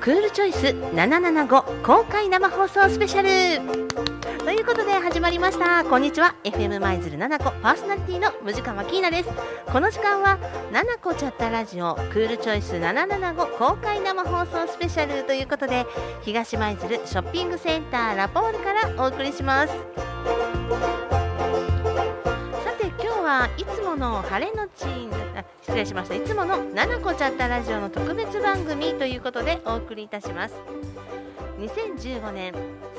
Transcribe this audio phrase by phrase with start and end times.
[0.00, 4.15] クールチョイス775公開生放送スペシャル。
[4.66, 5.84] ことで始まりました。
[5.84, 6.34] こんにちは。
[6.42, 9.30] FM 舞鶴7個パーソナリティのムジカマキーナです。
[9.72, 10.40] この時間は
[10.72, 15.86] 7個チャッタラジオクールチョイス775公開生放送スペシャルということで
[16.22, 19.72] 東舞鶴ショッピングセンターラポールからお送りします。
[19.72, 19.78] さ
[22.76, 24.84] て今日はいつもの晴れのち
[25.62, 26.16] 失礼しました。
[26.16, 30.56] いつもの7個チャッタラジオの特別番組ということでお送りいたします。
[31.58, 32.52] 2015年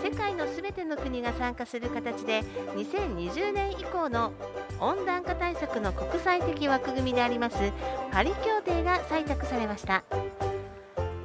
[0.03, 2.43] 世界のすべての国が参加する形で
[2.75, 4.34] 2020年以降の
[4.79, 7.57] 温暖化対策の国際的枠組みであります
[8.12, 10.03] パリ協定が採択されました。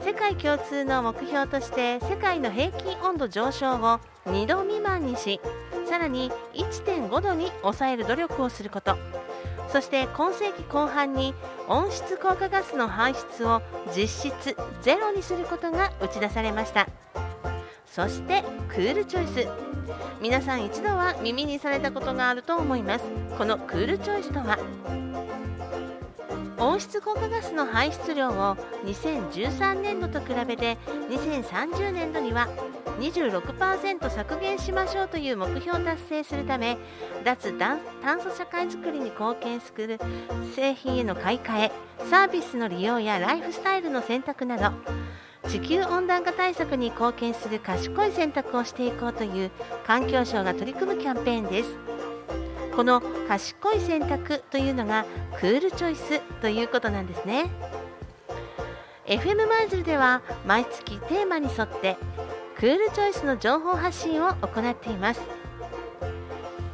[0.04, 5.40] 世界共通の目標として世界の平均温度上昇を2度未満にし
[5.88, 8.96] さらに1.5度に抑える努力をすること。
[9.68, 11.34] そして今世紀後半に
[11.66, 13.62] 温室効果ガスの排出を
[13.96, 16.88] 実質ゼロにすることが打ち出されました。
[17.94, 19.46] そしてクールチョイス。
[20.22, 23.04] 皆さん一度は耳にされたことがあると思います。
[23.36, 24.58] このクールチョイスとは
[26.58, 30.78] 温室効果ガスの排出量を2013年度と比べて
[31.10, 32.48] 2030年度には
[32.98, 36.78] 26%削減しましょうという目標を達成するため
[37.24, 37.80] 脱炭
[38.22, 39.98] 素社会づくりに貢献する
[40.54, 41.72] 製品への買い替え
[42.08, 44.72] サービスの利用やライフスタイルの選択など
[45.48, 49.50] 地球温暖化対策に貢献する賢い選択をしていこうという
[49.86, 51.76] 環境省が取り組むキャンペーンです。
[52.74, 55.04] この賢い選択というのが
[55.38, 57.50] クールチョイスということなんですね。
[59.06, 61.98] FM マイズルでは毎月テーマに沿って
[62.56, 65.20] クールチョイスの情報発信を行っています。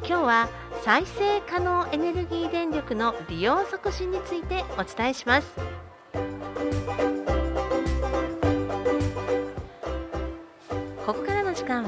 [0.07, 0.49] 今日は
[0.83, 5.68] 再生可能エネルギー電力の利用促進についてお伝えします。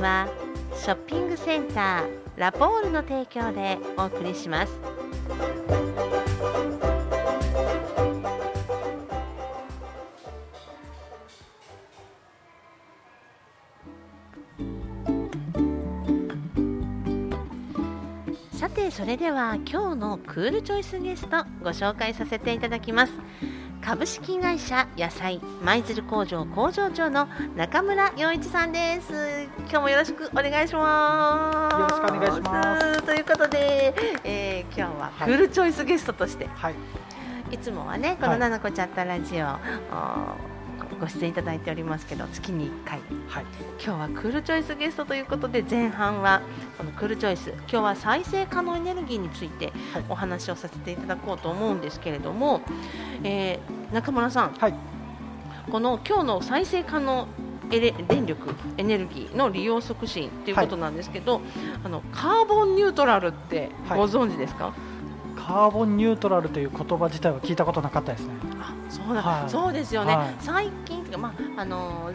[0.02, 0.28] は
[0.74, 4.74] ショッピングセンターラポールの提供でお送りします。
[18.58, 23.14] さてそれでは今日のクールチョイスゲストご紹介させていただきます。
[23.82, 29.50] 株式会社野菜舞鶴工場工場長の中村洋一さんです。
[29.62, 31.74] 今日もよろしくお願いします。
[31.74, 33.02] よろしくお願いします。
[33.04, 33.94] ということで、
[34.24, 36.76] えー、今日はクールチョイスゲストとして、はい、
[37.52, 39.48] いつもはねこの「ななこちゃったラジオ」
[41.02, 43.46] ご出演いただいておりますけど月に1回、はい、
[43.84, 46.42] 今日はクールチョイスゲストということで前半は
[46.78, 47.50] このクールチョイス。
[47.50, 49.74] 今日は再生可能エネルギーについて
[50.10, 52.62] お話をさせていただこうと思うんですけれども、
[53.24, 54.76] えー、中村さん、はい、
[55.72, 57.28] この今日の再生可能
[57.72, 61.44] エレ電力エネルギーの利用促進ということなんですけど、はい、
[61.84, 64.74] あのカーボンニュートラルってご存知ですか、はい。
[65.36, 68.51] カーボンニュートラルという言葉自体は聞いたことなかったですね。
[68.92, 72.12] あそうだ、はい、そうですよね、はい、最近まああの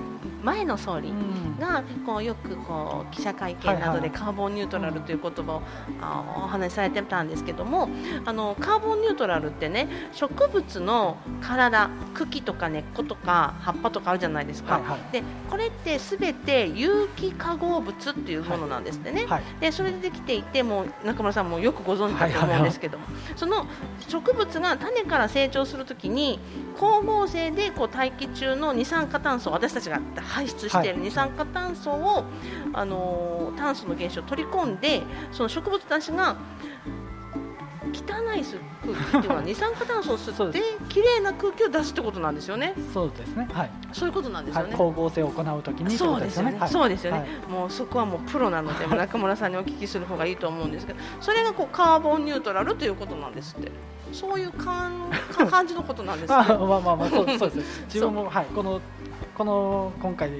[0.46, 1.12] 前の総理
[1.58, 5.62] がこうよくこう記者会見などでカーボンニュートラルという言葉を
[6.00, 7.88] あお話しされてたんですけども
[8.24, 23.66] あのカーボンニュートラルってね植物の体茎とか根っことか葉っぱとかあるじゃないですか、はいはい、でこれってすべて有機化合物っていうものなんですってね、はいはい、でそれでできていても中村さんもよくご存知だと思うんですけども、その
[24.08, 26.38] 植物が種から成長するときに
[26.76, 30.00] 光合成でこう大気中の二酸化炭素私たちが
[30.36, 32.24] 排出している二酸化炭素を、
[32.74, 35.02] あの炭素の原子を取り込んで
[35.32, 36.36] その植物たちが
[37.94, 40.60] 汚い空気っていうのは 二酸化炭素を吸って
[40.90, 42.74] 綺麗な空気を出すってことなんですよね。
[42.92, 43.48] そうですね。
[43.50, 43.70] はい。
[43.92, 44.68] そういうことなんですよね。
[44.68, 46.56] はい、光合成を行うときに、そうですよね。
[46.58, 53.72] はい、そうですよね、はい、もうそこはもうプロなので中村さんにお聞きする方がいいと思うんですけど、それがこうカーボンニュートラルということなんですって。
[54.12, 55.10] そういう感
[55.50, 56.36] 感じのことなんです、ね。
[56.36, 57.84] まあまあまあそうそうです。
[57.86, 58.80] 自分もはいこの
[59.36, 60.30] この今回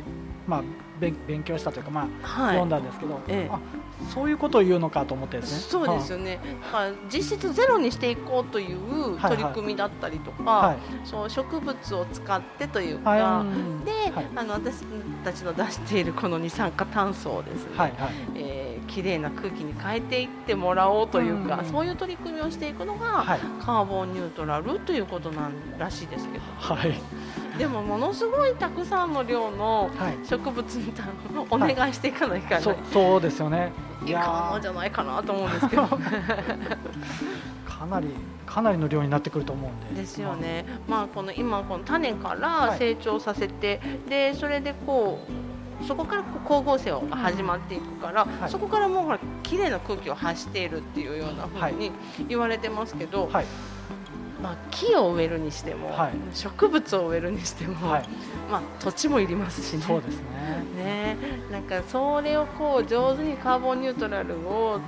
[0.46, 0.62] まあ
[1.00, 3.60] 勉勉強したというかまあ、はい、読んだんですけど、ええ、あ
[4.12, 5.58] そういうことを言うのかと思ってですね。
[5.70, 6.38] そうですよね。
[6.72, 10.69] はい、実質ゼロにしていこうという取り組みだったりとか、はい。
[10.69, 13.44] はい、そう植物を使ってというか、は
[13.82, 14.84] い、で、あの私
[15.25, 26.44] たちの出しているこの二酸化炭素をですね、はいはい、えー、綺麗な空気に変えていってもらおうというか、うん、そういう取り組みをしていくのが、カーボンニュートラルということなんらしいですけど。
[26.58, 26.94] はい。
[27.58, 29.91] でもものすごいたくさんの量の
[30.29, 30.93] 植物に
[31.50, 33.73] お願いしていかないかな、はい、 そうですよね。
[34.05, 35.87] いやじゃないかなと思うんですけど。
[37.67, 38.08] かなり
[38.47, 40.00] かなりの量になってくると思うんで。
[40.00, 51.93] ですよね、まあ、この今この種から成長させて、はい、でそれでこうそこから光合成が始まっていくから、はい、そこからもうほら綺麗な空気を発しているっていうようなふうに
[52.29, 53.47] 言われてますけど、はい、
[54.43, 58.09] まあ、木を植えるにしても、はい、植物を植えるにしても、はい、
[58.50, 59.83] まあ、土地もいりますしね。
[59.83, 60.27] そうですね。
[60.77, 61.17] ね。
[61.50, 64.81] なんかそれをこう上手にカーボンニュートラルを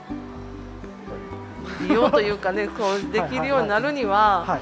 [1.88, 4.60] 利用というかねこうできるようになるには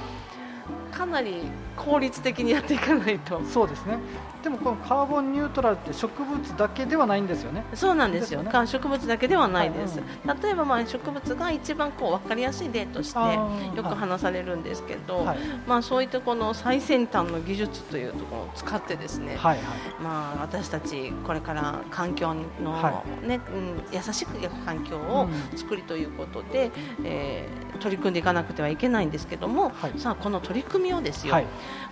[0.93, 1.43] かなり
[1.77, 3.41] 効率的にやっていかないと。
[3.45, 3.99] そうですね
[4.47, 7.65] でもこのカーボンニュートラルって植物だけではないんですよね。
[7.75, 8.45] そうなんですよ。
[8.45, 9.99] です植物だけではないです。
[9.99, 19.67] はいうん、例えばまあ植物が一番こう分かりやすい例としてよく話されるんですけど、はい、まあそういったこの最先端の技術というところを使ってですね、はいはい、
[20.01, 22.33] まあ私たちこれから環境
[22.63, 26.71] のね、うん、優しく環境を作りということで、
[27.01, 31.35] うん、えー、取り組んでいかなくてはいけないんですけども、さあこの取り組みをですよ、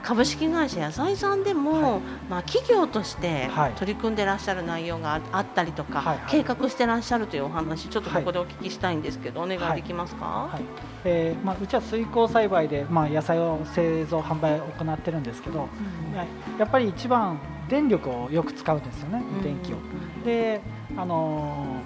[0.04, 2.00] 株式会社野菜さんでも、
[2.30, 10.62] まあ企業として取り組んでらっしゃる内容があったりとか、はい、計画してらっしゃるというお話ちょっとここでお聞きしたいんですけど、お願いできますか、はい、
[11.04, 15.68] えー、まあ、うちは水耕栽培で、まあ、野菜を製造販売を行ってるんですけど、
[16.12, 17.38] うん、やっぱり一番
[17.68, 19.76] 電力をよく使うんですよね、電気を。
[20.24, 20.60] で
[20.96, 21.82] あの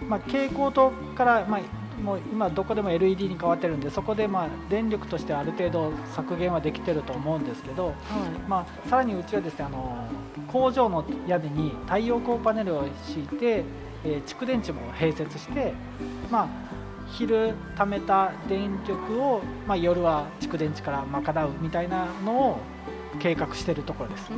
[0.00, 7.94] ー、まあ、傾向とから、まあもう今どこでも LED に変わってるんでそこでまあ電力としてある程度削減はできてると思うんですけど、はい、
[8.48, 10.08] まあ、さらにうちはですねあの
[10.48, 13.64] 工場の屋根に太陽光パネルを敷いて、
[14.04, 15.74] えー、蓄電池も併設して、
[16.30, 16.48] まあ、
[17.12, 22.58] 昼貯めた電力を、まあ、夜は蓄電池から賄うみたいなのを
[23.18, 24.30] 計画しているところです、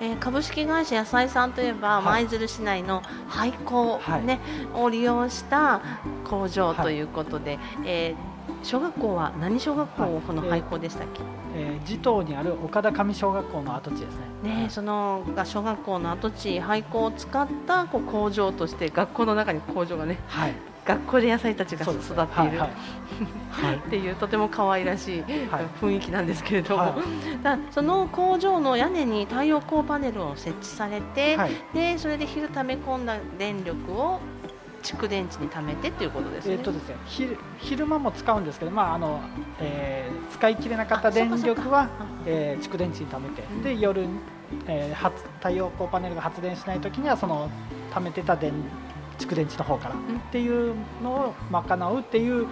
[0.00, 4.40] えー、株式会社野菜さんといえば舞、鶴市内の廃校ね、
[4.72, 5.82] はい、を利用した
[6.24, 11.20] 工場ということで、はい、えー、小学校は何小学校この廃校でしたっけ、
[11.56, 14.62] えー、慈東にある岡田上小学校の跡地ですね。
[14.62, 20.54] ねその小学校の跡地廃校を使ったこう工場として学校の中に工場がね、はい、
[20.84, 22.14] 学校で野菜たちが育ってい
[22.50, 22.70] る、はい
[23.50, 25.22] はい、っていうとても可愛らしい
[25.80, 26.94] 雰囲気なんですけれども、はい、
[27.42, 31.38] だその工場の屋根に太陽光パネルを設置されて、
[31.74, 34.20] でそれで昼溜め込んだ電力を
[34.82, 36.54] 蓄電池に貯めてっていうことですね。
[36.54, 39.20] えっとですね、昼昼間も使うんですけど、まああの、
[39.60, 41.88] えー、使い切れなかった電力は、
[42.26, 44.06] えー、蓄電池に貯めて、で夜、
[44.66, 47.50] えー、発太陽光パネルが発電しないときにはその
[47.92, 48.52] 貯めてた電
[49.20, 49.98] 蓄電池の方からっ
[50.32, 52.46] ていうのを賄うっていう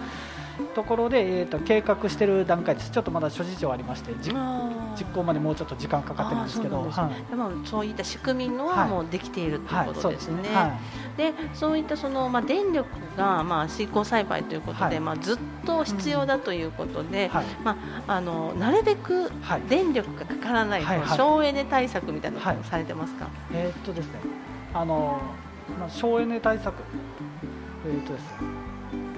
[0.75, 2.91] ところで、えーと、計画している段階です。
[2.91, 10.43] ちょっとまだ諸事情ありまして実行までもうちょっと時間かかってるんですけどそう、はい、でもそういった仕組みのはもうできているということですね。
[11.17, 12.87] でそういったその、まあ、電力
[13.17, 17.77] が、まあ、水耕栽培ということで、はい、まあ、ずっと必要だということで、うんはい、ま
[18.07, 19.31] あ、あのなるべく
[19.67, 24.19] 電力がかからない、はい、省エネ対策みたいなのをされてますか、えー、っとですね
[24.73, 25.21] あの
[25.77, 26.83] まあ、省エネ対策、
[27.85, 28.25] えーとです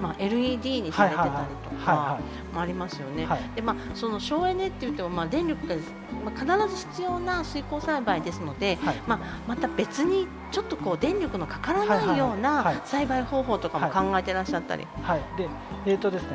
[0.02, 1.30] まあ、LED にされてたり
[1.62, 2.18] とか
[2.52, 3.28] もありますよね。
[3.54, 5.76] でまあ、その省エネって言っても、まあ、電力が、
[6.24, 14.88] まあ、必ず必要な水耕栽培ですので、はい、まあ、また別にちょっとこう電力のかからないような栽培方法とかも考えてらっしゃったり。
[15.02, 15.48] はい、で
[15.86, 16.30] えーとですね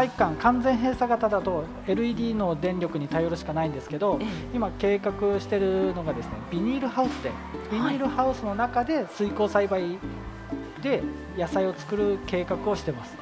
[0.00, 4.18] 体育館完全閉鎖型だと LED の電力に頼るしかないんですけど、
[4.54, 7.30] 今計画しているのがですねビニールハウスで
[7.70, 9.98] ビニールハウスの中で水耕栽培
[10.82, 11.02] で
[11.36, 13.14] 野菜を作る計画をしてます。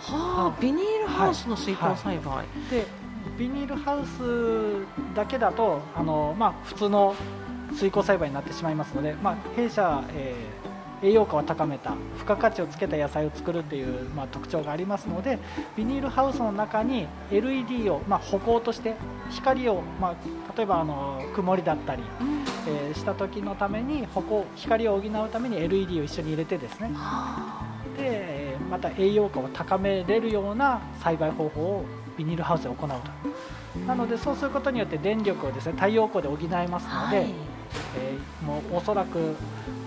[0.00, 2.84] はあ、ビニールハウスの水耕栽培、はい、で
[3.38, 7.14] ビニールハウスだけだとあの、まあ、普通の
[7.72, 10.61] 水耕栽培になってしまいますので、まあ、弊社、えー
[11.02, 15.38] 栄養価を高めた付加価値をつけた野菜を作るっていう、まあ、特徴がありますので
[15.76, 18.94] ビニールハウスの中に LED を、まあ、歩行として
[19.30, 26.90] 光を、まあ、例えばあの曇りだったり、うん、えー、した時のために歩行光を補うために LED を一緒に入れてですね。
[27.96, 31.84] でまた栄養価を高めれるような栽培方法を
[32.16, 32.96] ビニールハウスで行うと。
[33.86, 37.34] なのでそうすることによって電力をですね太陽光で補えますので、はい、
[37.96, 39.36] えー、もうおそらく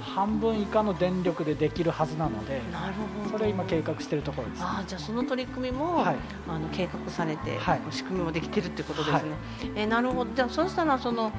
[0.02, 3.38] 半分以下の電力でできるはずなのでなるほど。
[3.38, 6.16] それを今計画しているところです、あじゃあその取り組みも、はい、
[6.48, 9.30] あの計画されて、はい、仕組みもできてるってことですね、はい、
[9.76, 10.32] えー、なるほど。
[10.34, 11.32] じゃあそうしたらその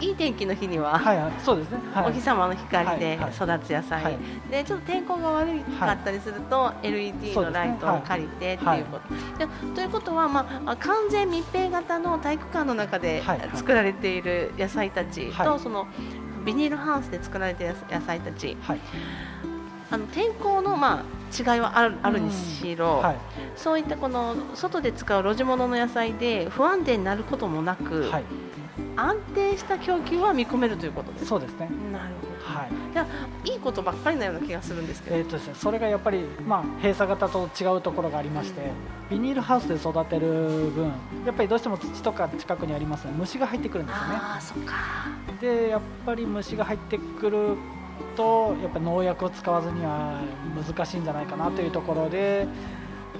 [0.00, 1.78] いい天気の日には、はいはいそうですね。
[1.92, 2.10] はい。
[2.10, 3.30] お日様の光ではいはい。
[3.30, 4.18] 育つ野菜、はい。
[4.50, 13.38] でちょっと天候が悪かったりすると、LED のライトを借りてっていうこと、でということは、まあ、あ完全密閉型の体育館の中ではい。
[13.38, 13.50] はい。
[13.54, 15.60] 作られている野菜たちと、はい。
[15.60, 15.86] その
[16.44, 18.56] ビニールハウスで作られている野菜たち。
[18.60, 18.80] はい。
[19.88, 23.16] あの天候の、まあ、違いはあるあるにしろ、はい。
[23.56, 28.24] そういったこの外で使う露地物の野菜で不安定になることもなく、はい
[28.96, 31.26] 安定した供給は見込めるということです。
[31.26, 31.68] そうですね。
[31.92, 32.58] なるほど。
[32.58, 32.68] はい。
[32.92, 33.06] じゃあ
[33.50, 38.70] いいことばっかりなような気がするんですけど、えーとですね、それがやっぱり、まあ、閉鎖型と違うところがありまして、
[39.10, 40.26] ビニールハウスで育てる
[40.70, 40.92] 分
[41.24, 44.14] やっぱりどうしても土とか近くにありますので虫が入ってくるんですよね。
[44.14, 44.74] ああそっか。
[45.40, 47.56] でやっぱり虫が入ってくる
[48.16, 50.20] とやっぱ農薬を使わずには
[50.56, 52.48] 難しいんじゃないかなというところで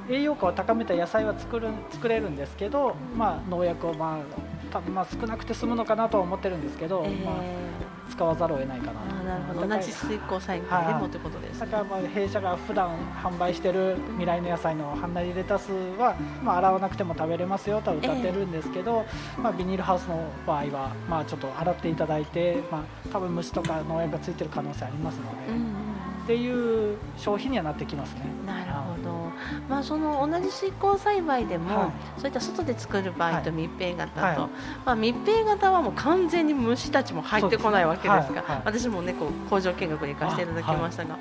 [0.08, 4.18] 栄養価を高めた野菜は作る作れるんですけど、まあ、農薬を、まあ、
[4.80, 7.24] たまあ少なくて済むのかなとは思ってるんですけど、えー。
[7.24, 7.34] まあ、
[8.10, 9.00] 使わざるを得ないかな。
[9.00, 9.60] あーなるほど。
[9.62, 19.04] だから同じ水耕栽培でもということです、だからまあ弊社が普段販売している未来の野菜のハンナリレタスは、まあ、洗わなくても食べれますよとは歌ってるんですけど、
[19.38, 25.95] まあ、ビニールハウスの場合は、まあ、ちょっと洗っていただいて、まあ、多分虫とか農薬がついてる可能性ありますので、うん
[26.26, 28.22] っていう消費にはなってきますね。
[28.40, 29.32] うん、なるほど、
[29.68, 32.20] まあ、その同じ水耕栽培でも、はい。
[32.20, 34.36] そういった外で作る場合と密閉型と、はい。
[34.84, 38.48] まあ、密閉型はもう完全に虫たちも入ってこないわけですがね。
[38.48, 38.56] はい。
[38.56, 38.62] はい。
[38.64, 41.16] 私も、ね、こう工場見学に行かせていただきましたが、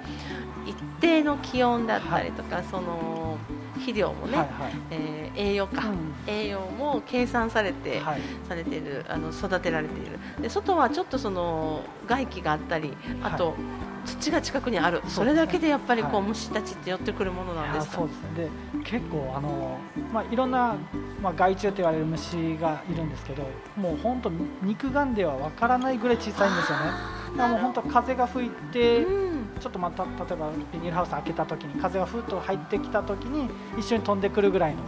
[0.65, 3.37] 一定の気温だったりとか、その
[3.75, 4.71] 肥料もね、はいはい。
[4.89, 6.15] えー栄養か、うん。
[6.25, 8.21] 栄養も計算されて、はい。
[8.47, 10.17] されているあの育てられている。
[10.41, 13.55] で外はちょっとその外気があったりあと、
[14.05, 15.01] 土が近くにある。
[15.07, 16.23] そ,、れだけでやっぱりこう、はい。
[16.29, 18.29] 虫たちって寄ってくるものなんですかそうですね。
[18.35, 18.49] で
[18.83, 19.77] 結構あの、
[20.13, 20.75] まあ、いろんな、
[21.21, 23.43] まあ、害虫と言われる虫がいるんですけど
[23.75, 24.31] もう本当
[24.61, 26.85] 肉眼ではわからないぐらい小さいんですよね。
[26.85, 29.35] だからもう本当風が吹いて、うん。
[29.59, 34.81] ちょっとまた例えばビニールハウス開けた時に風がふっと入ってきた時に一緒に飛んでくるぐらいの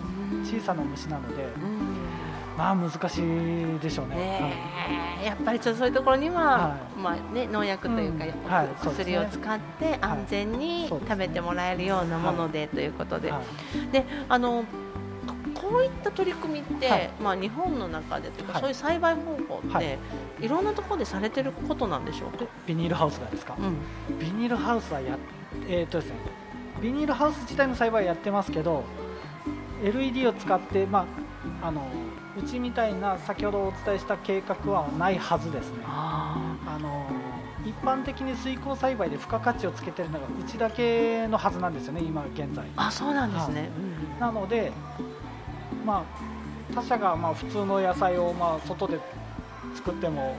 [0.43, 1.76] 小さな虫なのでうん
[2.57, 4.15] まあ難しいでしょうね。
[4.15, 4.53] ね
[5.21, 5.25] え。
[5.25, 8.31] やっぱりちょっとそういうところには、はまあね、農薬というか、うん。
[8.51, 13.91] はい薬を使って安全に食べてもらえるようなもので、ということで、はい。
[13.91, 14.63] であの
[15.53, 17.09] ここういった取り組みって、はい。
[17.21, 18.61] まあ、日本の中でというか、はい。
[18.61, 20.47] そういう栽培方法って、、はい。
[20.47, 24.17] ろんなところでされてることなんでしょうか、ビニールハウスがですか、うん。
[24.17, 25.17] ビニールハウスはや
[25.67, 26.15] えーとですね
[26.81, 28.83] ビニールハウス自体の栽培はやってますけど
[29.83, 31.05] LED を使って、ま
[31.61, 31.87] あ、あの
[32.38, 35.79] うちみたいな先ほどお伝えした計画はないはずですね。
[35.86, 37.06] ああの
[37.65, 42.65] 一般的に水耕栽培で付加価値をつけてるのがうちだけのはずなんですよね今現在。
[42.77, 43.70] あそうなんですね、
[44.20, 44.72] なので、
[45.86, 49.00] まあ、他社がまあ普通の野菜をまあ外で
[49.75, 50.38] 作っても、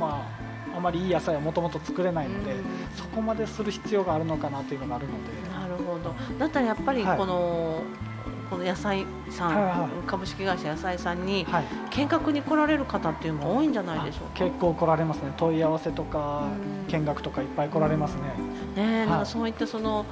[0.00, 0.24] ま
[0.72, 2.64] あ、あまりいい野菜はもともと作れないので、うん
[2.96, 6.14] そこまでする必要があるのかなというのがあるので、なるほど。
[6.38, 7.18] だったらやっぱりはい
[8.52, 10.06] この、野菜さん、はいはい。
[10.06, 14.44] 株式会社野菜さんにはい、見学に来られる方っていうのも多いんじゃないでしょうか？
[14.44, 15.32] 結構来られますね。
[15.38, 16.44] 問い合わせとか
[16.86, 16.92] うん。
[16.92, 18.22] 見学とかいっぱい来られますね、
[18.76, 19.06] ねえ、い。
[19.08, 20.04] なんかそういったその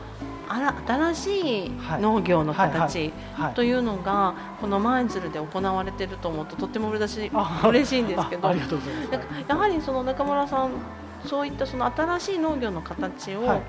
[0.49, 0.75] あら
[1.13, 3.55] 新しいはい農業の形はい。
[3.55, 8.49] というのがこの舞鶴で行われていると思うととっても嬉しいあ嬉しいんですけど。
[8.49, 9.11] あありがとうございます。
[9.11, 10.71] なんかやはりその中村さん
[11.27, 13.63] そういったその新しい農業の形を、はい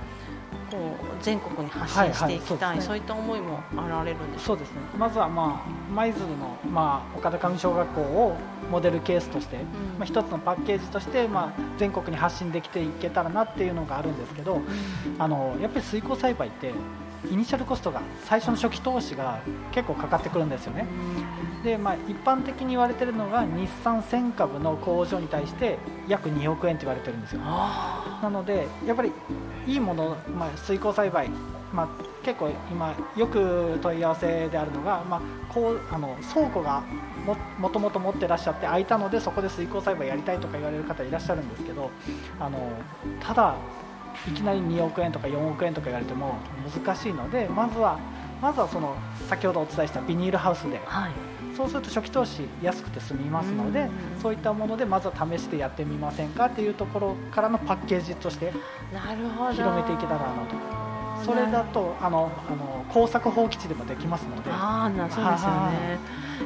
[0.72, 2.82] こう全国に発信していきたい、はいはいそうね。
[2.82, 4.78] そういった思いもあられるんですそうですね。
[4.98, 8.38] まずはまあ舞鶴の、まあ、岡田上小学校を
[8.72, 9.58] モデルケースとして、
[9.98, 14.62] まあ、一つのパッケージとして、まあ、全国に発信できていけたらなっていうのがあるんですけど
[15.20, 16.72] あのやっぱり水耕栽培って
[17.30, 20.86] イニシャルコストが最初の初期投資が結構かかってくるんですよね。
[21.64, 27.42] で、まあ、一般的に言われてるのが日産1000株の工場に対して約2億円って言われてるんですよ。
[27.44, 29.12] あなのでやっぱり
[29.68, 31.30] いいもの、まあ、水耕栽培、
[31.72, 31.88] まあ、
[32.24, 35.22] 結構今よく問い合わせであるのが、まあ、
[35.54, 36.84] こうあの倉庫が
[37.26, 41.92] ももともと持ってらっしゃって空いたのでそこで水耕栽培やりたいとか言われる方いらっしゃるんですけど
[42.40, 42.72] あの
[43.20, 43.56] ただ
[44.28, 46.36] いきなり2億円とか4億円とか言われても
[46.86, 48.00] 難しいのでまずは
[48.42, 48.96] まずはその
[49.30, 51.12] 先ほどお伝えしたビニールハウスでーはい。
[51.56, 58.54] そうすると初期投資安くて済みますのでうんそういったものでまずは試してやってみませんかっていうところからのパッケージとして
[59.54, 60.56] 広めていけたらなと
[61.24, 64.50] それだとあのあの耕作放棄地でもできますので。
[64.52, 66.00] ああなそうですよね、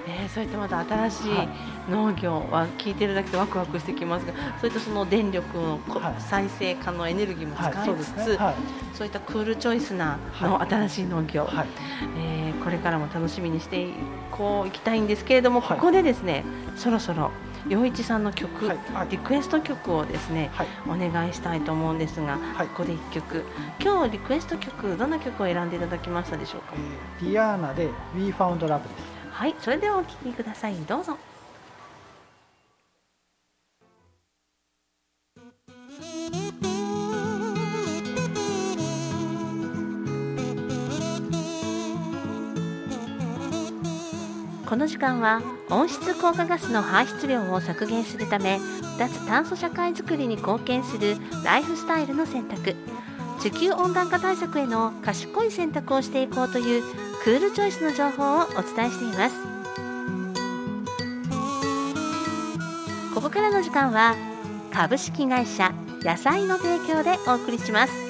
[0.08, 1.50] えー、そういったまた新しいはい。
[1.90, 6.16] 農業は聞いてるだけでワクワクしてきますがそういったその電力のこはい。
[6.20, 8.46] 再生可能エネルギーもはいそうです使いつつ、ね。
[8.46, 8.56] はい。
[8.94, 11.68] そういったクールチョイスなのは新しい農業、はい。
[12.18, 13.94] えーこれからも楽しみにしてい
[14.32, 15.78] こういきたいんですけれども、はい。
[15.78, 16.44] ここでですね
[16.76, 17.30] そろそろ
[17.68, 18.72] 陽一さんの曲、
[19.10, 20.68] リクエスト曲をですねはい。
[20.88, 22.68] お願いしたいと思うんですが、はい。
[22.68, 23.44] ここで一曲。
[23.82, 26.74] 今日リクエスト曲どんな曲を選んでいただきましたでしょうか？
[27.22, 29.16] えーディアーナで We Found Love です。
[29.32, 30.76] はいそれではお聴きください。
[30.76, 31.18] どうぞ
[44.68, 48.60] この時間は温室効果ガスの排出量を削減するため
[48.98, 52.76] 脱炭素社会づくりに貢献するライフスタイルの選択。
[53.42, 56.84] 地球温暖化対策への賢い選択をしていこうという
[57.24, 59.36] クールチョイスの情報をお伝えしています。
[63.14, 64.16] ここからの時間は
[64.74, 68.05] 株式会社野菜の提供でお送りします。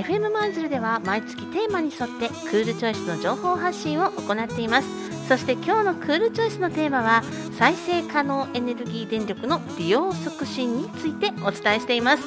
[0.00, 4.88] FM マイズルでは毎月テーマに沿ってクールチョイスの情報発信を行っています。
[5.28, 7.22] そして今日のクールチョイスのテーマは
[7.58, 12.22] 再生可能エネルギー電力の利用促進についてお伝えしています。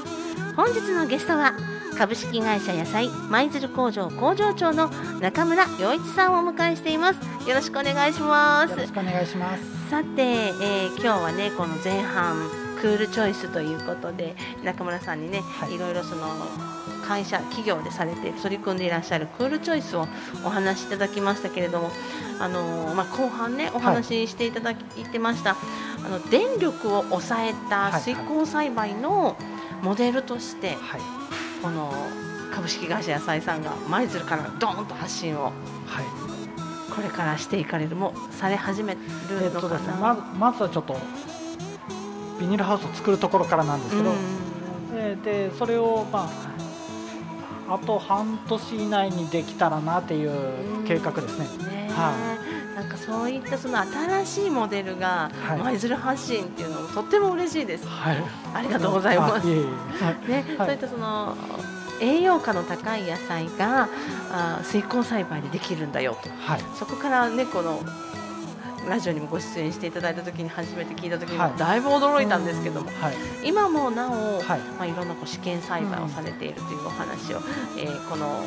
[0.55, 1.53] 本日のゲストは
[1.97, 4.89] 株式会社野菜舞鶴工場工場長の
[5.19, 7.49] 中村洋一さんをお迎えしています。
[7.49, 8.71] よろしくお願いします。
[8.71, 9.89] よろしくお願いします。
[9.89, 12.35] さて、えー今日はねこの前半
[12.79, 15.73] クールチョイスということで中村さんにね、はい。
[15.73, 16.27] い、ろいろその
[17.07, 20.07] 会社企業でされて取り組んでいらっしゃるクールチョイスを
[20.43, 21.91] お話しいただきましたけれども、
[22.39, 25.57] あのーまあ、後半ねお話ししていただいてました、
[26.05, 29.35] あの電力を抑えたはい水耕栽培の
[29.81, 31.01] モデルとして、はい。
[31.61, 31.93] この
[32.53, 35.53] 株式会社野菜さんが舞鶴からドーンと発信をはい。
[36.93, 38.99] これからしていかれるもされ始める
[39.41, 39.69] えっのかな。
[39.69, 40.95] とですねまずまずはちょっと
[42.39, 44.17] ビニールハウスを作るところからなんですけど、うん。
[44.93, 46.62] えーでそれをまあ
[47.69, 50.31] あと半年以内にできたらなっていう
[50.85, 51.45] 計画ですね。
[51.67, 52.13] ねは
[52.75, 57.87] なんかそういったその新しいモデルがはい舞鶴発信っていうのもとっても嬉しいです。
[57.87, 58.23] はい。
[58.53, 59.47] ありがとうございます。
[59.47, 59.55] ね、
[59.99, 60.15] はい
[60.57, 61.35] そういったその
[62.01, 63.87] 栄養価の高い野菜が
[64.31, 66.29] あ水耕栽培でできるんだよと。
[66.29, 66.61] はい。
[66.77, 67.79] そこからねこの
[68.87, 73.15] ラジオにもご出演していただいた時に初めて聞いた時にはいだいぶ驚いたんですけども、はい。
[73.43, 77.39] 今もなお、はいまあ、いろんなこう試験栽培をされているというお話を、
[77.77, 78.43] えーこの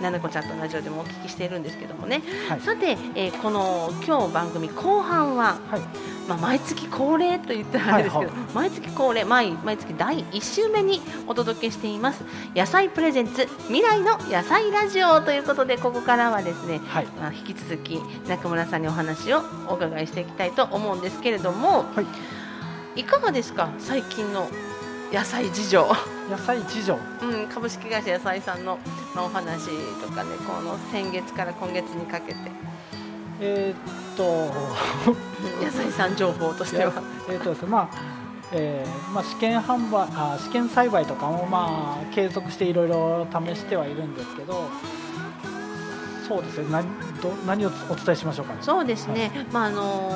[0.00, 2.60] ななこちゃんとラジオでもお聞きしているんですけどもね、はい。
[2.60, 5.80] さて、えーこの今日番組後半は、はい。
[6.28, 12.22] まあ、毎月恒例と言ったらあれですけど、はい毎月恒例毎毎月第1週目にお届けしています
[12.54, 17.06] 野菜プレゼンツ未来の野菜ラジオということでここからはですね、はい。
[17.20, 22.02] まあ、引き続き中村さんにお話をお伺いしていきたいと思うんですけれども、は
[22.94, 23.00] い。
[23.00, 23.70] いかがですか？
[23.78, 24.48] 最近の
[25.12, 25.86] 野菜事情、
[26.30, 26.98] 野菜事情？
[27.22, 28.78] うん、株式会社野菜さんの、
[29.14, 29.68] まあ、お話
[30.02, 32.38] とかねこの先月から今月にかけて
[33.40, 34.24] えーっと。
[35.10, 35.14] う
[35.62, 36.92] ん野菜さん情報としては。
[37.28, 37.68] えーっとですね。
[37.68, 38.18] まあ。
[38.50, 44.70] えーまあ、試験販売あ試験栽培とかも、まあ、継続していろいろ試してはいるんですけど
[46.26, 46.86] そうですね何
[47.20, 50.10] ど何をお伝えしましょうかねそうですね、まああの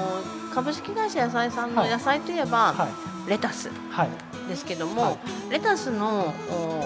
[0.54, 1.90] 株式会社野菜さんのはい。
[1.90, 2.88] 野菜といえば、は
[3.26, 3.30] い。
[3.30, 4.08] レタスはい。
[4.48, 5.16] ですけども、はい。
[5.50, 6.32] レタスの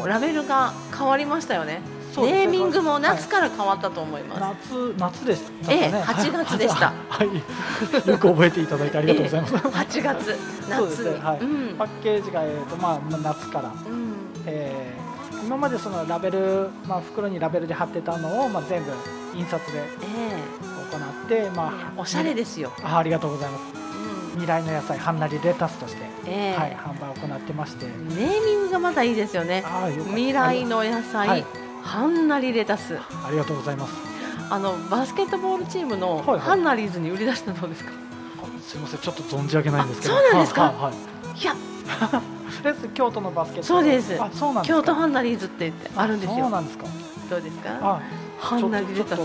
[0.03, 1.81] おラベルが変わりましたよね。
[2.17, 6.95] ネーミングも夏から変わったと思います、夏夏でしたかね、ええ8月でした。
[7.11, 8.09] はい。
[8.09, 9.55] よく覚えていただいてありがとうございます、
[10.01, 11.05] 8月夏。
[11.05, 11.21] ね。
[11.23, 11.39] はい。
[11.41, 11.77] うん。
[11.77, 14.15] パッケージが、えーとまあ、まあ夏から、うん。
[14.47, 15.07] えー
[15.47, 18.91] 今までそのラベル、まあ、袋にラベルで貼ってたのを、まあ、全部
[19.33, 20.76] 印刷でえ行っ
[21.29, 23.63] て、まあ、えおしゃれですよ、あありがとうございます。
[24.35, 24.41] うん。
[24.41, 26.61] 未来の野菜はんなりレタスとして、ええ。
[26.61, 27.87] はい、販売を行ってまして。
[27.87, 29.65] ネーミングがまたいいですよね。
[30.09, 31.45] 未来の野菜、はい。
[31.83, 32.97] はんなりレタス。
[32.99, 33.93] ありがとうございます。
[34.49, 36.41] あのバスケットボールチームのはいはい。
[36.41, 37.91] ハンナリーズに売り出したのどうですか、
[38.67, 39.01] すみません。
[39.01, 40.15] ちょっと存じ上げないんですけど。
[40.15, 40.63] あそうなんですか？
[40.63, 41.41] はいはいはい。
[41.41, 41.55] いや。
[42.95, 43.67] 京都のバスケット。
[43.69, 44.17] そうです。
[44.21, 44.79] あそうなんですか？
[44.81, 46.41] 京都ハンナリーズってあるんですよ。
[46.41, 46.87] そうなんですか？
[47.31, 47.71] どうですか？
[47.81, 48.01] あ
[48.39, 49.21] ハンナリレタス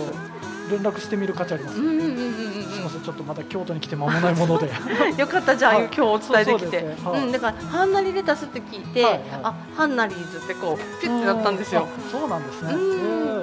[0.70, 4.68] 連絡してみる価値あります、うんうんうんうんすみませんちょっとまだ京都に来て間もないもので。
[4.68, 4.70] う
[5.16, 5.84] んよかったじゃあ、はい。
[5.86, 6.98] 今日お伝えできて。
[7.04, 9.22] そうんだからハンナリレタスって聞いて、はいはい。
[9.44, 11.88] あハンナリーズってこうピュッてなったんですよ。
[11.88, 12.74] あそうなんですね。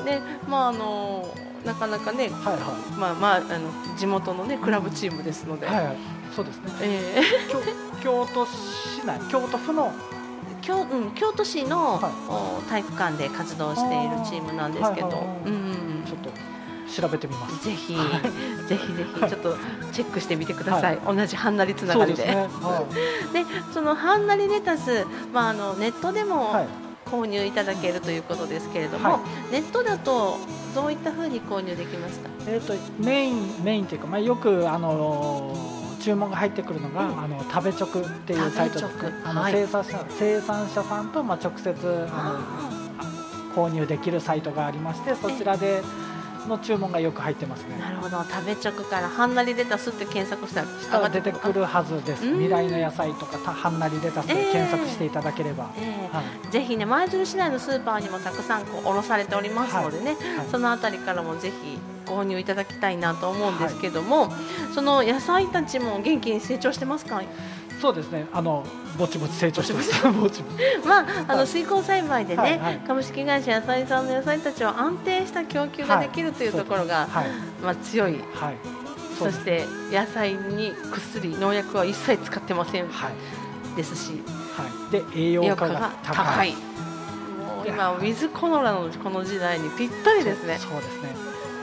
[0.05, 1.29] でまああの
[1.65, 2.59] なかなかねはいは
[2.97, 3.47] まあまああの
[3.97, 5.97] 地元のねクラブチームですので、いはいはい。
[6.35, 6.73] そうですね。
[6.81, 7.61] えー 京
[8.03, 9.93] 京都市内京都府の。
[10.61, 12.13] 京うん、京都市の、はい。
[12.29, 15.39] お体育館で活動しているチームなんですけど、はいはいはい。
[15.47, 16.05] うんうんうん。
[16.05, 16.31] ちょっと
[16.95, 17.65] 調べてみます。
[17.65, 19.57] ぜひ、ぜひぜひちょっと
[19.93, 20.99] チェックしてみてください。
[21.07, 22.23] 同じハンナリつながりで。
[22.23, 22.35] そね。
[22.37, 22.85] は
[23.33, 26.67] でそのハンナリレタス、まああのネットでい、もはい、
[27.07, 29.21] 購入いただけるということですけれども、は
[29.53, 30.39] ネットだと
[30.75, 32.31] どういったふうに購入できますか？
[32.47, 37.21] えー、とメインメインというか、まあ、よく、あのー注文が入ってくるのが、うん。
[37.25, 38.93] あの食べ直っていうサイトです
[39.25, 39.53] あの、はい。
[39.53, 41.75] 生産者生産者さんと、まあ、直接
[42.13, 42.39] あ
[43.57, 45.83] の購入できるサイトがありましてそちらで
[46.47, 47.79] の注文がよく入ってますね。
[47.79, 48.23] なるほど。
[48.25, 52.25] 食べ直からはんなりレタスって検索したら下が出てくるはずです。
[52.27, 56.17] うん未来の野菜とかたはんなりレタスで検索していただければ、ええ。
[56.17, 56.53] はい。
[56.53, 60.47] ぜひね舞鶴市内のスーパーにもたくさんこう卸されておりますのでね、はい。
[60.51, 64.33] そのあたりからもぜひ購入いただきたいなと思うんですけども、
[64.75, 67.23] その野菜たちも元気に成長してますか？
[67.81, 68.27] そうですね。
[68.33, 68.65] あの
[68.99, 70.03] ぼちぼち成長してます。
[70.11, 70.87] ぼちぼち。
[70.87, 71.47] まあ、あのはい。
[71.47, 72.79] 水耕栽培でね、はいはい。
[72.87, 77.29] 株式会社野菜さんの野菜たちは安定した供給ができるというところが、はい
[77.63, 78.19] まあ、強い。
[78.35, 78.57] はい。
[79.17, 82.89] そして野菜に薬農薬は一切使ってません。
[82.89, 83.77] はい。
[83.77, 84.23] ですし。
[84.57, 84.93] はい。
[84.93, 86.53] で栄養価が高い。
[86.53, 90.59] もう今ウィズコロナのこの時代にぴったりですね。
[90.59, 91.11] そうですね。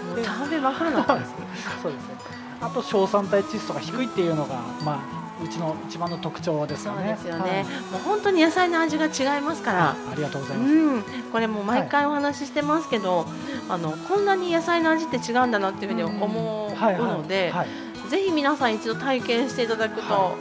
[0.07, 2.15] もう食べまくらな そうですね。
[2.61, 10.13] あと硝酸体窒素が低いっていうのがまあうちの一番の特徴ですそうよねですよね、もう本当に野菜の味が違いますから、はい。
[10.13, 13.25] ありがとうございます、うん、これも毎回お話ししてますけど、
[13.69, 17.01] あのこんなに野菜の味って違うんだなっていうふうに思うはいはい。
[17.01, 17.67] ので、はい。
[18.09, 20.35] ぜひ皆さん一度体験していただくと、は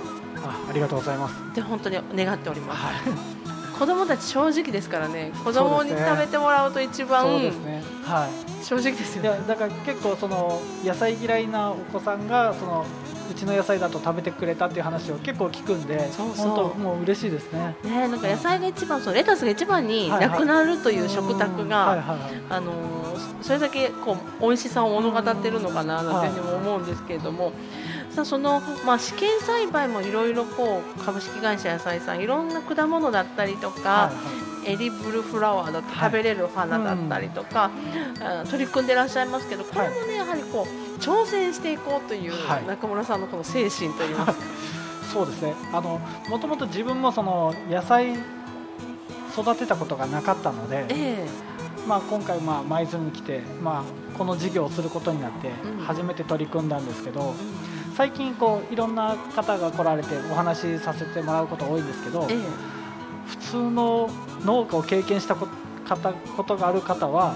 [0.44, 1.34] あありがとうございます。
[1.50, 2.82] って本当に願っております。
[2.82, 2.94] はい。
[3.78, 7.82] 子供たち正直ですからね、子供に食べてもらうと一番そうですね。
[8.04, 8.64] はい。
[8.64, 9.28] 正直ですよね。
[9.30, 12.86] いやだから結構その野菜嫌いなお子さんがその
[13.30, 17.76] うちの野菜だと食べてくれたっていう話を結構聞くんでそう本当もう嬉しいですね。
[17.84, 20.30] ね、なんか野菜が一番、そうレタスが一番にはいはい。
[20.30, 22.18] なくなるという食卓うんが、はいはいはい。
[22.50, 22.94] あのー
[23.42, 27.52] それだけこう美味しさを物語ってるのかななんていうふうにも思うんですけれども、
[28.10, 37.70] さあそのまあ試験栽培もいろいろこう株式会社野菜さんいろんな果物だったりとか、はいエディブルフラワーだってはい食べれる花だったりとか、
[38.22, 42.66] あ取り組んでらっしゃいますけどこれもね、やはりこう挑戦していこうというはい。
[42.66, 44.44] 中村さんのこの精神といいますか、
[45.12, 45.54] そうですね。
[45.72, 48.14] あのもともと自分もその野菜
[49.36, 51.26] 育てたことがなかったので、え
[51.86, 55.84] まあ、今回まあ舞鶴に来て、まあ、この事業をすることになってうん。
[55.84, 62.38] 初めて取り組んだんですけど、え最近こういろんな方が来られてお話しさせてもらうこと多いんですけど、ええ。
[63.26, 64.10] 普通の
[64.44, 65.46] 農家を経験したこ
[65.84, 67.34] 方ことがある方は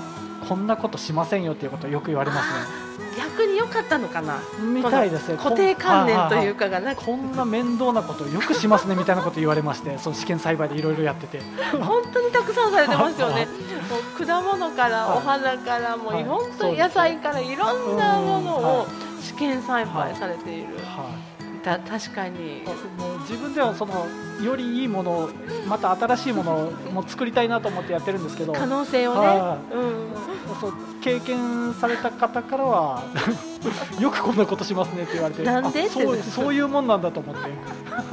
[0.48, 2.48] こんなことしませんよっていうことをよく言われます
[3.18, 4.34] 逆に良かったのかな？
[4.36, 4.40] ね。
[4.60, 5.36] みたいですね。
[5.36, 6.58] 固定観念というか。
[6.58, 11.40] かがなくこんな面倒なことをよくしますねみたいなこと言われまして、その試験栽培でいろいろやってて、
[11.80, 13.46] 本当にたくさんされてますよね。
[13.88, 18.86] もう果物からはいお花からもうはい本当に野菜からいろんなものうんをは
[19.22, 20.74] 試験栽培されている。
[20.84, 21.37] はい。
[21.58, 22.62] た確かに。
[22.98, 24.06] もう自分ではその
[24.42, 25.30] よりいいものを
[25.68, 29.58] また新しいものをもう作りたいなと思ってやってるんですけど、可能性をねは。
[29.72, 30.58] うん。
[30.60, 33.02] そう経験された方からは
[34.00, 35.84] よくこんなことしますねって言われて、なんで？
[35.84, 37.40] あそうそういうもんなんだと思って。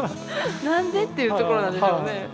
[0.65, 2.29] なんでっていうところなんでしょうはね。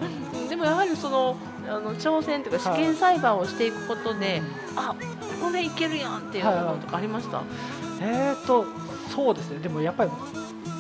[0.50, 4.42] でもやはりそのあの挑戦というか試験栽培をしていくことで、
[4.76, 4.94] あ
[5.42, 7.42] これいけるやんっていうのとかありました？
[8.02, 8.66] えーと
[9.14, 10.12] そうですねでもやっぱり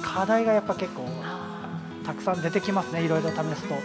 [0.02, 3.76] 課題がやっぱ結構あたくさん出てきますねいろいろ試すと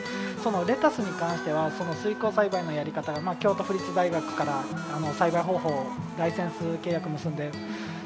[0.43, 4.63] そのレタスに関してはその水耕栽培のやり方が、まあ、京都府立大学から
[4.95, 5.87] あの栽培方法
[6.19, 7.51] ライセンス契約結んで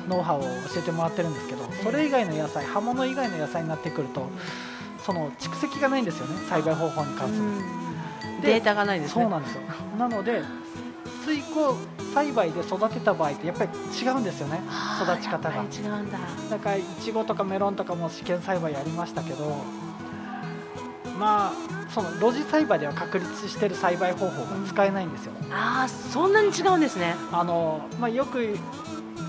[0.08, 0.48] ノウハウを教
[0.80, 4.26] えてもらってるんですけどそれ以外の野菜葉物以外の野菜になってくると
[5.04, 7.42] その蓄積がないんですよね栽培方法にー関する。
[8.42, 9.22] データがないですね。
[9.22, 9.62] そうなんですよ
[9.98, 10.42] なので
[11.24, 11.76] 水耕
[12.14, 14.60] 栽培で育てた場合ってやっぱり違うんですよね
[15.02, 16.18] 育ち方が違うんだ。
[16.50, 19.56] だからいちごとかメロンとかも試験栽培やりましたけど
[21.18, 21.52] まあ
[21.90, 27.14] その露地栽培では確立してる栽培方法が使えないんですよ、ああそんなに違うんですね。
[27.32, 28.58] あのまあ、よくい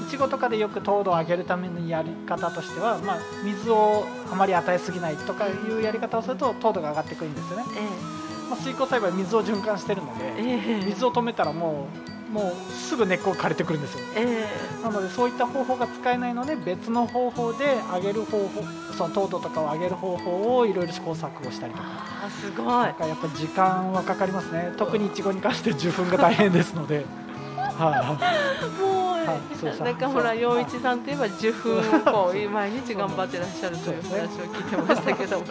[0.09, 8.20] ちごとかでよく糖度を上げるためのやり方としては、まあ、水をあまり与えすぎないとかいうやり方をすると糖度が上がってくるんですよね、え
[8.51, 10.85] まあ、水耕栽培は水を循環してるのえでええ。
[10.85, 11.87] 水を止めたらも
[12.29, 13.99] うもうすぐ根っこが枯れてくるんですよ。
[14.15, 14.45] え
[14.81, 18.63] なのでそういった方法が使えないので別の方法で上げる方法
[18.97, 21.85] その糖度とかを上げる方法をいろいろ試行錯誤したりとか。
[21.85, 23.09] ああすごい。
[23.09, 24.73] やっぱ時間はかかりますね。
[24.77, 26.95] 特にいちごに関して受粉が大変ですので。
[26.97, 27.05] はい、
[28.79, 29.55] もう、はい。
[29.57, 35.45] そうそう中村洋一さんといえば受粉をこう毎日頑張ってらっしゃるという話を聞いてましたけども、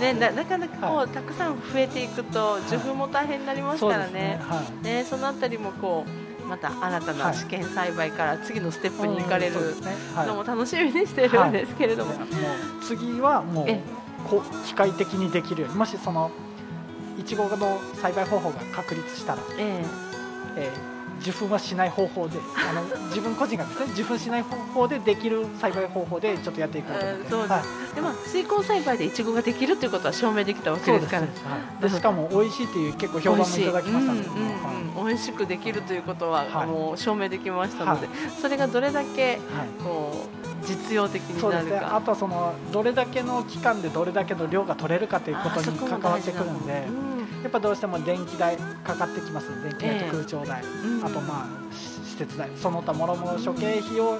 [0.00, 4.12] ね、ななかなかこう、はたくさん増えていくと受粉も大変になりますからね。
[4.12, 4.40] ね。
[4.40, 4.84] はい。
[4.84, 7.34] ねそのあたりもこうまた新たなはい。
[7.34, 9.56] 試験栽培から次のステップに行かれる
[10.26, 12.26] のも楽しみにしてるんですけれども、もう
[12.82, 13.80] 次はもうえ
[14.28, 16.30] こ機械的にできるようにもしその
[17.18, 19.84] いちごの栽培方法が確立したら、え
[20.56, 20.70] え。
[20.96, 27.52] ー受粉はしない方法であの自分個人がですね受粉しない方法でできる栽培方法でちょっとやっていこうと思って、そうです。
[27.52, 27.60] は
[27.92, 27.94] い。
[27.94, 31.26] でまあ水耕栽培でいちごができるということは証明できたわけですから。
[31.26, 31.44] です。
[31.44, 31.82] はい。
[31.82, 34.60] でしかも美味しいっていう結構評判もいただきましたので、美味しい
[34.98, 36.66] うん美味しくできるということは、はい。
[36.66, 38.08] もう証明できましたので、
[38.40, 39.38] それがどれだけはい。
[39.84, 41.96] こう実用的にそうですね、なるか。
[41.96, 54.18] あとはそのどれだけの期間でどれだけの量が取れるかということに関わってくるんで、うんやっぱどうしても電気代かかってきますね電気代と空調代、うんあとまあし施設代その他もろもろ諸経費を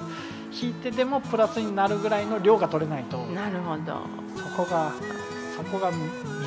[0.51, 4.21] 引いてでもプラスになるぐらいの量が取れないとなるほど。
[4.35, 4.91] そこが
[5.55, 5.97] そこがミ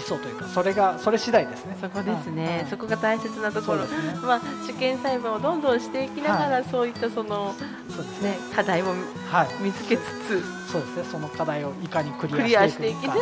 [0.01, 1.77] ソというかそれがそれ次第ですね。
[1.81, 3.83] そこですね、うんそこが大切なところ。
[3.83, 3.89] ね。
[4.23, 7.55] まあ試験栽培をどんどんしていきながら、そういったその
[7.89, 8.31] そうですね。
[8.31, 8.93] ね課題も
[9.31, 9.63] はい。
[9.63, 11.05] 見つけつつ、そうですね。
[11.05, 13.15] その課題をいかにククリアしてていくか。
[13.15, 13.19] し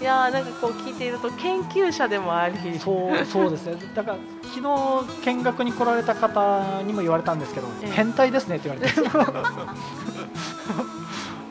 [0.00, 3.76] いやーなんかこう聞いていると研究者でもあり、そうそうですね。
[3.94, 7.90] だから昨日見学に来られた方にも言われたんですけど、ええ。
[7.90, 9.00] 変態ですねって言われて。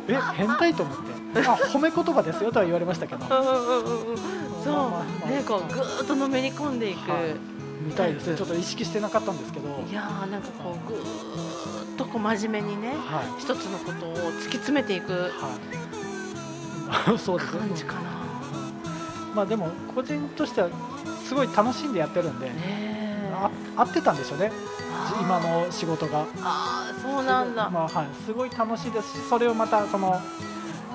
[0.07, 3.25] え変態と思ってあ褒め言葉ですよとは言われましたけど。
[3.25, 7.35] そう、ねこうぐーっとのめり込んでいく、はい。
[7.85, 8.37] みたいですね。
[8.37, 9.83] ちょっと意識してなかったんですけど。
[9.89, 13.41] いやーなんかこうぐーっとこう真面目にねはい。
[13.41, 15.11] 一つのことを突き詰めていく。
[15.13, 15.29] は
[17.15, 17.17] い。
[17.19, 17.59] そうですね。
[17.59, 18.01] 感じかな。
[19.35, 20.69] まあでも個人としては
[21.27, 23.33] すごい楽しんでやってるんで、ねえ。
[23.35, 24.51] あ合ってたんでしょうね。
[25.21, 26.25] 今の仕事が。
[26.41, 27.69] あーそうなんだ。
[27.69, 30.19] まあはい、すごい楽しいですしそれをまたその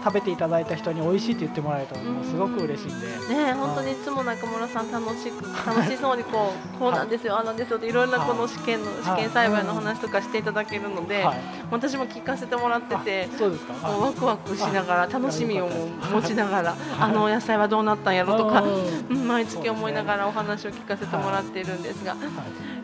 [0.02, 3.14] 食べていただいた人に美味しいって言ってもらえるともうすごく嬉しいんで、ね
[3.50, 7.78] え本当にいつも中村さん楽しく楽しそうにこうこうなんですよ、ああなんですよ。
[7.78, 13.38] っていろんなこの試験の試験栽培の話とかしていただけるので、はい、私も聞かせてもらっててあ。
[13.38, 13.74] そうですか。
[13.88, 18.64] ワクワクしながら楽しみを持ちながらあのお野菜はどうなったんやろとか
[19.10, 22.16] 毎月思いながらお話を聞かせてもらっているんですが、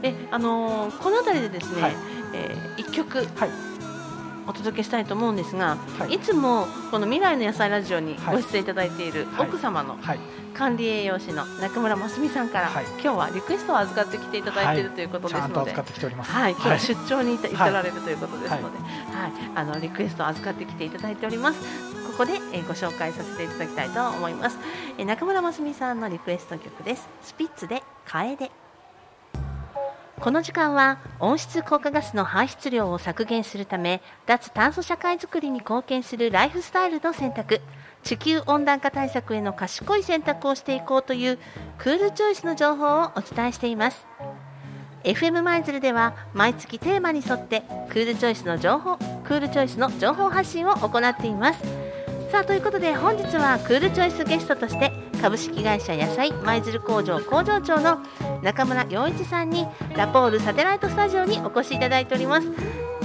[0.03, 1.97] えあのーこの辺りでですね、はい。
[2.33, 3.19] えー一曲。
[3.19, 3.76] はい
[4.47, 6.15] お届けしたいと思うんですが、はい。
[6.15, 8.37] い、つもこの未来の野菜ラジオにはい。
[8.37, 9.49] ご出演いただいているはい。
[9.49, 10.19] 奥様のはい。
[10.55, 12.85] 管理栄養士の中村真澄さんから、はい。
[13.03, 16.31] 今日はリクエストを預かってきていただいているということですので、ちゃんと扱ってきております。
[16.31, 19.33] はい、今日は出張にいた,、はい至られるということですので、はい。
[19.55, 21.61] あのリクエストを預かってきていただいております。
[22.07, 24.59] ここで、えーご紹介させていただきたいと思います。
[24.97, 27.09] えー中村真澄さんのリクエスト曲です。
[27.23, 28.51] スピッツで楓。
[30.21, 37.61] この時間は温室効果ガスの排出量を削減するため脱炭素社会づくりに貢献するライフスタイルの選択。
[38.03, 41.39] 地球温暖化対策への賢い選択をしていこうという
[41.77, 44.07] クールチョイスの情報をお伝えしています。
[45.03, 51.61] FM マイズルでは毎月テーマに沿ってクールチョイスの情報クールチョイスの情報発信を行っています。
[52.31, 57.99] さあということで本日はクールチョイスゲストとして株式会社野菜舞鶴工場工場長の
[58.43, 62.49] 中村洋一さんにラポールサテライトスタジオにお越しいただいております。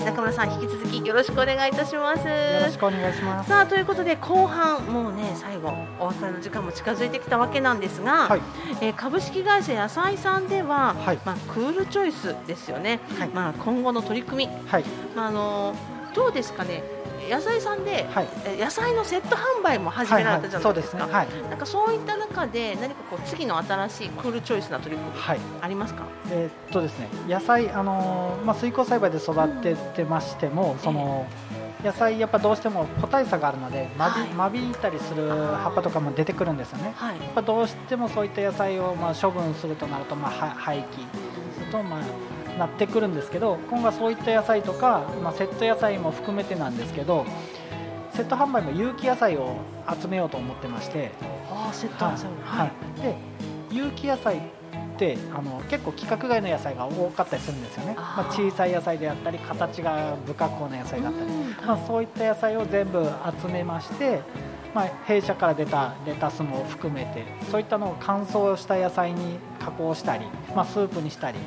[0.06, 2.28] 中村さん引き続きよろしくお願いいたします。
[2.28, 2.34] よ
[2.66, 3.50] ろしくお願いします。
[3.50, 8.42] さあということで後半もうね最後お別れの時間も近づいてきたわけなんですが、はい。
[8.82, 11.20] えー株式会社野菜さんでは、はい。
[11.26, 13.30] まあ、クールチョイスですよね、はい。
[13.30, 14.86] まあ、今後の取り組み、はい。
[15.16, 15.76] まあ、あの
[16.14, 16.84] どうですかね
[17.30, 18.28] 野菜さんで、はい。
[18.46, 26.04] え野菜のセット販売も始められたじゃないですか、なんかそういった中で何かこう次の新しいクールチョイスな取り組みはい、はいありますか？
[26.32, 31.26] えーっとですね野菜あのーまあ水耕栽培で育ててましてもその
[31.84, 34.28] 野菜やっぱどうしても個体差があるので間はい。
[34.30, 36.94] び間引いたりする葉っぱとかも出てくるんですよね。
[36.96, 37.20] はい。
[37.20, 41.72] やっぱどうしてもそういった野菜をまあ処分するとなるとまあは廃棄。
[41.72, 42.00] とまあ
[42.58, 47.26] なってくるんですけど今後はそういった野菜とか、まあ、セット野菜も含めてなんですけど
[48.14, 49.56] セット販売も有機野菜を
[50.02, 51.12] 集めようと思ってまして、
[51.50, 53.16] ああセット野菜はいはい、で
[53.72, 54.42] 有機野菜っ
[54.98, 61.66] てあの結構規格外の野菜が多かったりするんですよね、まあ、小さい野菜であったり形が不格好な野菜だったり、うん。
[61.66, 63.10] まあ、そういった野菜を全部
[63.42, 64.22] 集めまして、
[64.76, 71.40] まあ、弊社から出たレタスも含めてそういったのを乾燥した野菜に加工したり、まあ、スープにしたり、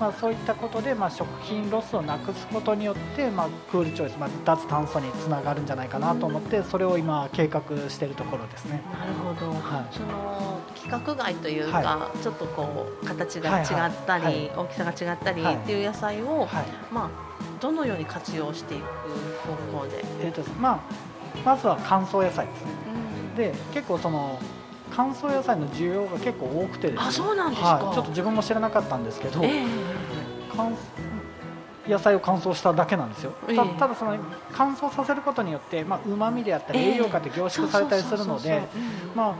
[0.00, 8.82] まあ、そういったことで、まあ、食品ロスをなくすことによって、まあ、クールチョイス、まあ、脱炭素につながるんじゃないかなと思ってそれを今計画しているところですね。
[8.98, 9.94] なるほど、はい。
[9.94, 13.66] その規格外というか、はちょっとこう形が違っ
[14.06, 14.34] たり、はい。
[14.34, 15.54] はいはい大きさが違ったりはい。
[15.56, 16.64] っていう野菜を、はい。
[16.90, 17.10] まあ
[17.60, 18.84] どのように活用していく
[19.72, 20.80] 方向で、えーとまあ、
[21.44, 22.70] まずは乾燥野菜ですね。
[23.36, 24.38] で結構その
[24.94, 27.06] 乾燥野菜の需要が結構多くてですね。
[27.08, 27.74] あそうなんですか。
[27.76, 29.66] はい、ちょっと自分も知らなかったんですけど、ええ。
[30.56, 30.76] 乾
[31.88, 33.56] 野菜を乾燥しただけなんですよ、ええ。
[33.56, 34.16] たただその
[34.52, 36.94] 乾燥させることによってまあ旨味であったりええ。
[36.94, 38.62] 栄養価って凝縮されたりするので
[39.14, 39.34] まあ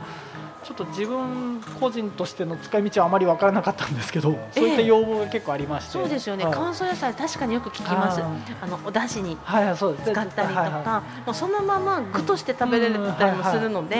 [0.63, 5.91] ちょっと自分個人としての使い道はあまり分からなかったんですけど、そういった要望が結構ありまして。
[5.93, 6.53] そうですよね、はい。
[6.55, 8.21] 乾燥野菜確かによく聞きます。
[8.21, 8.29] あ
[8.61, 13.97] あのお出汁に使ったりとか、はいはいもうそのまま具として食べれたりもするので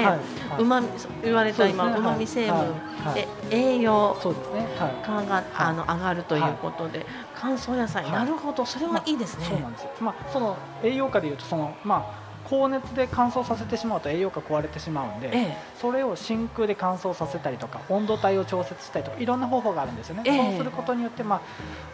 [0.60, 0.88] うまみ
[1.24, 4.60] 言われた今そうまみ成分で栄養そうですね。
[4.80, 4.94] はい。
[5.04, 8.04] 価があの上がるということで乾燥野菜。
[8.04, 8.12] はい。
[8.12, 8.66] なるほど。
[8.66, 9.46] それはいいですね。
[9.46, 12.21] そうなんですよ、まあ、その栄養価でいうとその、まあ、
[12.52, 20.50] 高熱で乾燥させてしまうと栄養価壊れてしまうんで、えそれを真空で乾燥させたりとか温度帯を調節したりとかいろんな方法があるんですよね、ええ。
[20.50, 21.42] そうすることによって、ま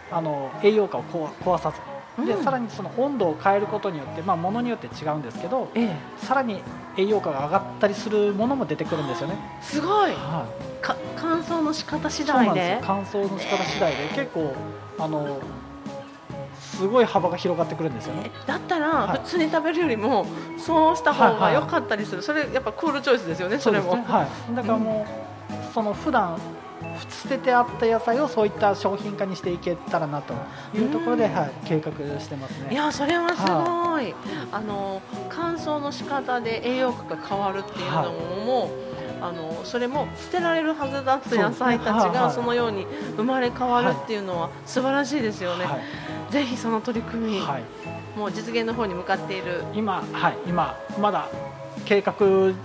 [0.09, 1.71] あ、あの栄養価を壊壊さ
[2.17, 2.25] ず。
[2.25, 2.43] で、うん。
[2.43, 5.95] さらにその温度を変えることによって、まあ、ものによって違うんですけどええ。
[6.25, 6.63] さらに
[6.97, 10.11] 栄養価が上がったりするものも出てくるんですよね、えすごい。
[10.13, 10.47] は
[11.15, 12.51] 乾燥の仕方次第で。
[12.51, 12.79] んですよ。
[12.81, 13.97] 乾燥の仕方次第で。
[14.15, 14.55] 結構
[14.97, 15.39] あの
[16.75, 18.31] すごい幅が広がってくるんですよね。
[18.33, 19.19] えだったらはい。
[19.19, 20.25] 普通に食べるよりも
[20.57, 22.21] そうした方が良かったりする。
[22.21, 23.95] それやっぱクールチョイスですよねそれも。
[23.95, 25.05] ねはい、だからも
[25.49, 26.37] う、その普段
[27.09, 30.33] 捨ててあった野菜をそういった商品化にしていけたらなと
[30.75, 31.33] いうところで、うん。
[31.33, 32.69] はい、計画してますね。
[32.71, 34.13] いやそれはすごい、
[34.51, 38.11] あの乾燥の仕方で栄養価が変わるっていうの
[38.45, 38.69] も、
[39.21, 45.77] あのそれも捨てられるはずだった野菜たちがそのように生まれ変わるっていうのは素晴らしいですよね、は
[46.29, 46.31] い。
[46.31, 47.63] ぜひその取り組み、はい、
[48.17, 49.63] もう実現の方に向かっている。
[49.73, 51.27] 今、はい、今まだ
[51.87, 52.13] 計画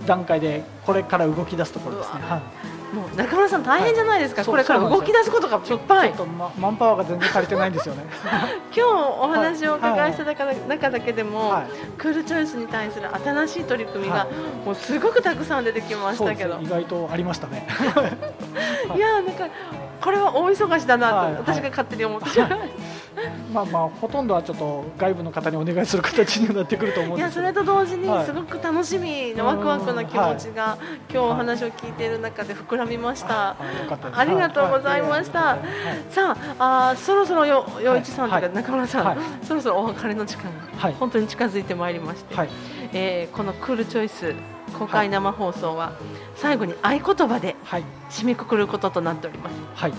[0.05, 2.21] 段階でこれから動き出すところですね。
[2.21, 4.51] はいもう中村さん大変じゃないですか、はい。
[4.51, 6.09] これから動き出すことがいっぱい。
[6.09, 8.03] ちょっと、ま、マンパワーが全然足りてないんですよね。
[8.71, 11.63] 今日お話をお伺いした中,、中だけでも、はい。
[11.97, 14.27] クールチョイスに対する新しい取り組みが、は
[14.63, 16.65] もうすごくたくさん出てきましたけど、ね。
[16.65, 17.65] 意外とありましたね。
[18.95, 18.99] い。
[18.99, 19.47] やーなんか
[19.99, 22.61] これは大忙しだなと、私が勝手に思ってしまいまし
[23.53, 27.41] まあまあほとんどはちょっと外部の方にお願いする形になってくると思うんですけど。
[27.41, 28.25] たいやそれと同時にはい。
[28.25, 30.77] すごく楽しみなワクワクな気持ちが、
[31.09, 33.55] 今日お話を聞いている中で膨らみました。
[34.13, 35.39] ありがとうございました。
[35.39, 35.59] はい。
[36.09, 38.53] さああーそろそろよ陽一さんとかはい。
[38.53, 39.17] 中村さん、はい。
[39.45, 40.93] そろそろお別れの時間がはい。
[40.99, 42.49] 本当に近づいてまいりまして、はい。
[42.93, 44.33] えーこのクールチョイス
[44.77, 45.93] 公開生放送は
[46.35, 47.83] 最後に合言葉ではい。
[48.09, 49.53] 締めくくることとなっております。
[49.75, 49.93] はい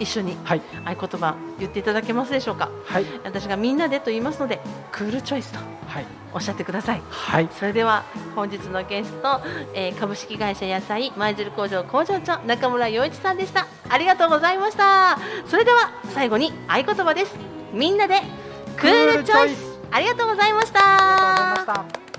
[0.00, 0.62] 一緒にはい。
[0.84, 2.70] 合言葉言っていただけますでしょうか？
[2.86, 3.04] はい。
[3.22, 4.60] 私がみんなでと言いますので
[4.90, 6.06] クールチョイスとはい。
[6.32, 7.02] おっしゃってください。
[7.08, 7.48] はい。
[7.58, 9.40] それでは本日のゲスト、
[9.74, 13.66] えー株式会社野菜舞鶴工場工場長中村洋一さんでした。
[13.88, 15.18] ありがとうございました。
[15.46, 17.36] それでは最後に合言葉です。
[17.72, 18.22] みんなで
[18.76, 19.78] クールチョイス。
[19.90, 20.80] ありがとうございました。
[20.80, 22.09] ありがとうございました